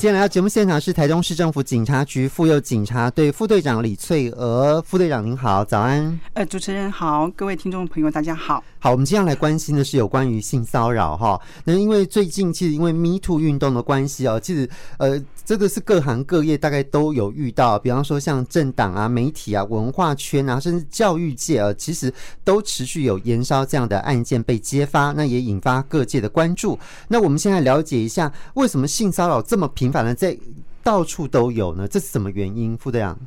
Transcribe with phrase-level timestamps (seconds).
[0.00, 6.20] 今天来到节目现场是台中市政府警察局妇幼警察队副队长李翠娥，副队长您好，早安。
[6.34, 8.62] 呃，主持人好，各位听众朋友大家好。
[8.80, 11.40] 好，我们接下来关心的是有关于性骚扰哈。
[11.64, 14.68] 那因为最近其实因为 Me Too 运动的关系哦，其实
[14.98, 22.12] 呃，这个是各行各业大概都有遇到，比方说像政党啊、媒体啊、文化圈啊，甚至教育界啊，其实
[22.44, 26.78] 都持续有延烧这样的案件被揭发，那也引发各界的关注。
[27.08, 30.38] 那我们现在了解一下，为什么性骚扰这么频繁的在
[30.84, 31.88] 到处都有呢？
[31.88, 32.76] 这是什么原因？
[32.76, 33.18] 副队长。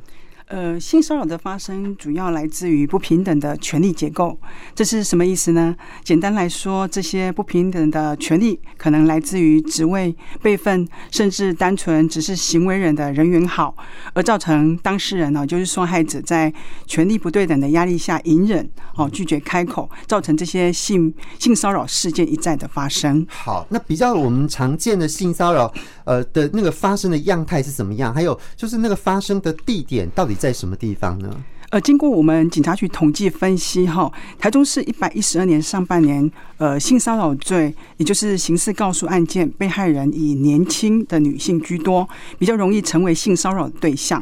[0.52, 4.38] 呃，性骚扰的发生主要来自于不平等的权力结构，
[4.74, 5.74] 这是什么意思呢？
[6.04, 13.74] 简单来说，这些不平等的权利可能来自于职位、辈分，甚至单纯只是行为人的人缘好，
[14.12, 16.52] 而造成当事人呢，就是受害者在
[16.86, 23.26] 权力不对等的压力下隐忍，哦，拒绝开口，造成这些性性骚扰事件一再的发生。
[23.30, 25.72] 好，那比较我们常见的性骚扰，
[26.04, 28.12] 呃的那个发生的样态是怎么样？
[28.12, 31.30] 还有就是那个发生的地点到底在什么地方呢？
[31.70, 42.06] 呃，经过我们警察局统计分析，哈，台中市一百一十二年上半年，呃，性骚扰罪，也就是刑事告诉案件，被害人以年轻的女性居多，
[42.40, 44.20] 比较容易成为性骚扰对象。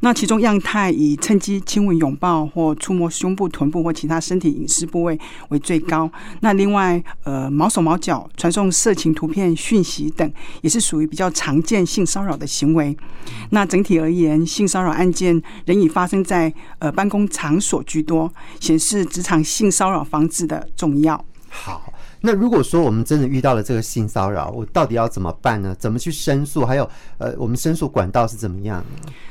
[0.00, 5.18] 那其中样态以趁机亲吻、拥抱或触摸胸部、臀部或其他身体隐私部位
[5.50, 6.10] 为最高。
[6.40, 12.96] 那另外，呃，毛手毛脚、传送色情图片、讯息等，也是属于比较常见性骚扰的行为。
[13.50, 21.24] 那整体而言，性骚扰案件仍以发生在呃办公场所居多，显示职场性骚扰防治的重要。
[21.48, 21.92] 好。
[22.22, 25.74] 那如果说我们真的遇到了这个性骚扰，我到底要怎么办呢？
[25.78, 26.66] 怎么去申诉？
[26.66, 28.84] 还有，呃，我们申诉管道是怎么样？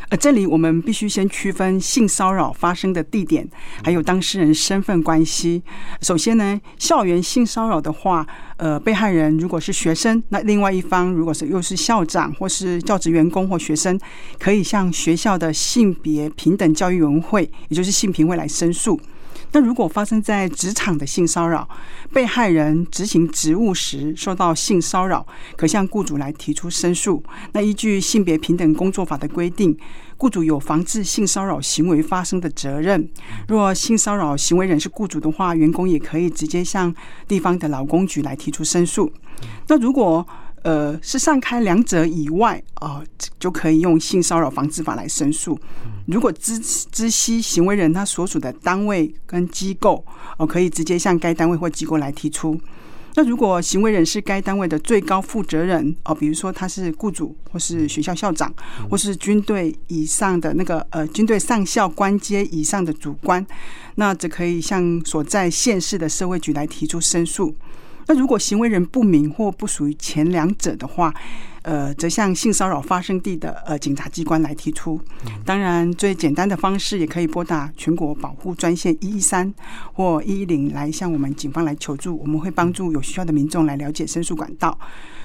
[0.09, 3.48] 呃，这里我们必须先区分性骚扰发生的地点，
[3.84, 5.62] 还有当事人身份关系。
[6.02, 8.26] 首先呢，校园性骚扰的话，
[8.58, 14.00] 呃，被害人如果是学生，那另外一方如果是又是校长或是教职员工或学生，
[14.40, 19.00] 可以向学校的性别平等教育委员会，也就是性平会来申诉。
[19.52, 21.68] 那如果发生在职场的性骚扰，
[22.13, 25.25] 被害人执行职务时受到性骚扰，
[25.56, 27.24] 可向雇主来提出申诉。
[27.53, 29.75] 那依据性别平等工作法的规定，
[30.18, 33.09] 雇主有防治性骚扰行为发生的责任。
[33.47, 36.94] 若性骚扰行为人是雇主的话，员工也可以直接向
[37.28, 39.12] 地方的劳工局来提出申诉。
[39.68, 40.28] 那如果
[40.64, 43.03] 呃，是散开两者以外啊、呃，
[43.40, 45.59] 就可以用性骚扰防治法来申诉。
[46.08, 50.03] 如果知知悉行为人他所属的单位跟机构，
[50.38, 52.59] 哦、可以直接向该单位或机构来提出。
[53.16, 58.53] 那如果行为人是该单位的最高负责人哦、比如说他是雇主或是学校校长，
[58.90, 63.46] 或是军队以上的那个呃军队上校官阶以上的主官，
[63.96, 67.53] 那则可以向所在县市的社会局来提出申诉。
[68.09, 71.14] 那如果行为人不明或不属于前两者的话，
[71.64, 75.00] 呃，则向性骚扰发生地的呃警察机关来提出。
[75.46, 79.53] 当然，最简单的方式也可以拨打全国保护专线一一三
[79.94, 84.78] 或一一零来向我们警方来求助，我们会帮助有需要的民众来了解申诉管道。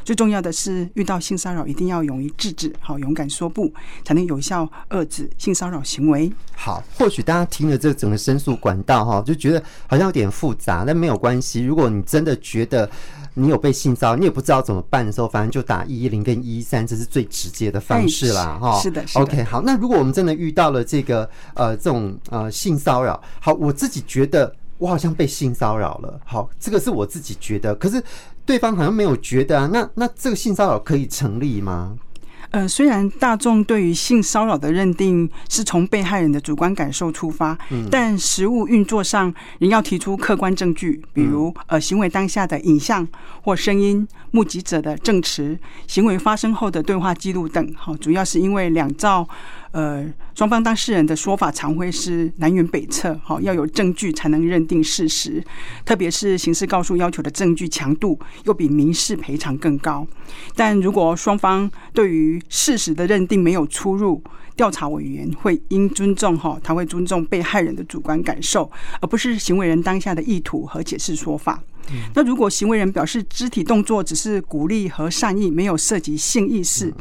[0.05, 3.73] 最重要的是，遇到性骚扰一定要勇于制止，好，勇敢说不，
[4.05, 6.31] 才能有效遏制性骚扰行为。
[6.55, 11.65] 好，或许大家听了这整个申诉管道哈，就觉得好像有点复杂，但没有关系。
[11.65, 12.91] 如果你真的觉得
[13.34, 18.59] 你有被性骚扰，你也不知道怎么办的时候，反正就打一一零跟一一三，这是最直接的方式啦。
[18.61, 18.83] 哈、欸。
[18.83, 19.21] 是的，是的。
[19.21, 28.03] OK，好，那如果我们真的遇到了这个呃这种呃性骚扰，好，我自己觉得我好像被性骚扰了，好，这个是我自己觉得，可是。
[28.47, 31.97] 对方好像没有觉得啊，那那这个性骚扰可以成立吗？
[32.54, 43.06] 呃，虽然大众对于性骚扰的认定是从被害人的主观感受出发，嗯，但实务运作上仍要提出客观证据，比如呃行为当下的影像
[43.43, 47.75] 或声音、目击者的证词、行为发生后的对话记录等。
[47.76, 49.28] 好，主要是因为两造。
[49.75, 55.45] 呃，双方当事人的说法常会是南辕北辙，好，要有证据才能认定事实，
[55.85, 60.07] 特别是刑事告诉要求的证据强度又比民事赔偿更高。
[60.55, 64.23] 但如果双方对于事实的认定没有出入，
[64.55, 68.70] 调查委员会应尊重哈，他会尊重被害人的主观感受，
[69.00, 71.61] 而不是行为人当下的意图和解释说法。
[72.14, 76.92] 那如果行为人表示肢体动作只是鼓励和善意，没有涉及性意识，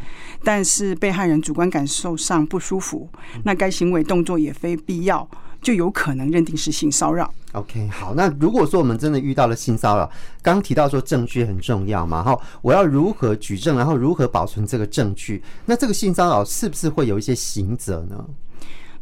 [0.43, 3.09] 但是被害人主观感受上不舒服，
[3.43, 5.27] 那该行为动作也非必要，
[5.61, 7.33] 就有可能认定是性骚扰。
[7.53, 10.09] OK，好，那如果说我们真的遇到了性骚扰，
[10.41, 15.43] 刚刚提到说证据很重要嘛，哈，我要如何举证，然后如何保存这个证据？
[15.65, 18.25] 那这个性骚扰是不是会有一些刑责呢？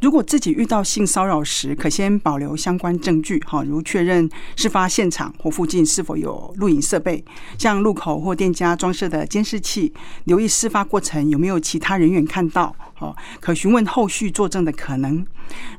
[0.02, 7.24] 如果自己遇到性骚扰时，可先保留相关证据，哈，如确认事发现场或附近是否有录影设备，
[7.56, 9.92] 像路口或店家装设的监视器，
[10.24, 15.24] 留意事发过程有没有其他人员看到，哦，可询问后续作证的可能。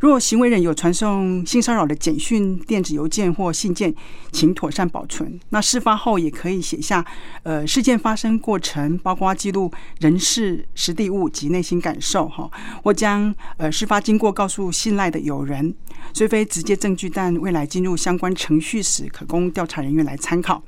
[0.01, 3.93] 若行为人有传送性骚扰的简讯、电子邮件或信件，
[4.31, 5.39] 请妥善保存。
[5.49, 7.03] 那事发后也可以写下，
[7.41, 12.49] 呃，事件发生过程，包括记录人事、实地物及内心感受，哈，
[12.83, 15.73] 或将呃事发经经过告诉信赖的友人。
[16.13, 20.61] 虽非直接证据，但未来进入相关程序时，可供调查人员来参考。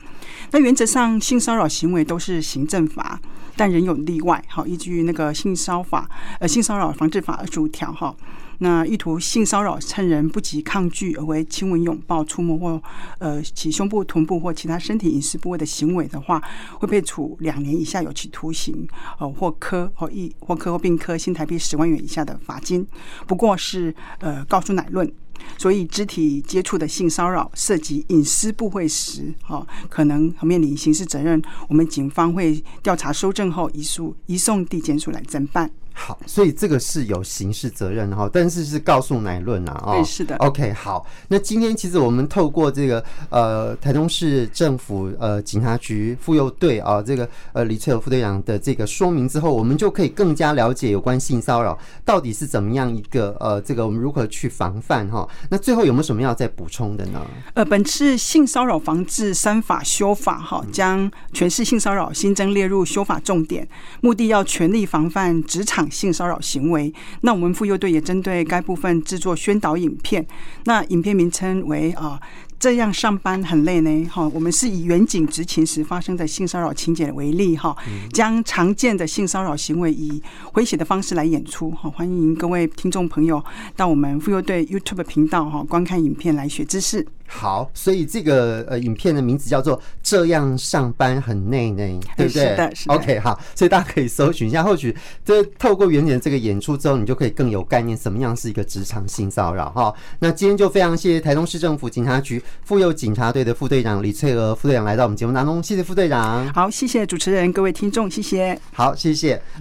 [0.50, 3.20] 那原则上，性骚扰行为都是行政法，
[3.56, 4.44] 但仍有例外。
[4.48, 6.10] 好，依据那个性骚法，
[6.40, 8.16] 呃，性骚扰防治法二十五条，哈。
[8.60, 12.82] 那意图性骚扰，趁人不及抗拒而为亲吻、拥抱、触摸或
[13.20, 16.42] 呃其胸部、臀部或其他身体隐私部位的行为的话，
[16.80, 18.88] 会被处两年以下有期徒刑，
[19.20, 22.88] 呃或科或一或科或并科新台币十万元以下的罚金。
[23.28, 25.12] 不过是呃告诉乃论，
[25.58, 31.42] 所以肢体接触的性骚扰涉及隐私部位时，哈可能面临刑事责任。
[31.68, 35.70] 我们警方会调查收证后移送移送地检署来侦办。
[35.98, 40.36] 好，所以这个是有刑事责任哈，但是是告诉乃论啊，对，是的。
[40.40, 55.25] OK，好，那今天其实我们透过这个呃台东市政府呃警察局妇幼队啊，这个呃李翠友副队长的这个说明之后，我们就可以更加了解有关性骚扰到底是怎么样一个呃这个我们如何去防范哈。
[55.50, 57.26] 那最后有没有什么要再补充的呢？
[57.54, 63.68] 呃，本次性骚扰防治三法修法哈，将全市性骚扰新增列入修法重点，
[64.02, 65.86] 目的要全力防范职场。
[65.92, 70.26] 性骚扰行为，那我们妇幼队也针对该部分制作宣导影片。
[70.66, 72.20] 那影片名称为啊，
[72.66, 74.10] 这样上班很累呢。
[74.10, 77.78] 哈，我们是以远景执勤时发生的性骚扰情节为例，哈，
[78.12, 80.20] 将常见的性骚扰行为以
[80.52, 81.70] 诙谐的方式来演出。
[81.70, 83.40] 哈，欢迎各位听众朋友
[83.76, 87.06] 到我们妇幼队 YouTube 频道哈观看影片来学知识。
[87.28, 92.44] 好，所以这个呃影片的名字叫做《这样上班很内内》， 对不对？
[92.50, 92.94] 是的，是的。
[92.96, 94.64] OK，好，所以大家可以搜寻一下。
[94.64, 99.94] 或许这透过袁姐这个演出之后，你就可以更有概念，什么样是一个职场性骚扰哈。
[100.20, 106.48] 那今天就非常谢谢台东市政府警察局妇幼警察队的副队长李翠娥副队长来到我们节目当中，谢谢副队长。
[106.54, 108.58] 好，谢谢主持人，各位听众，谢谢。
[108.72, 109.42] 好，谢谢。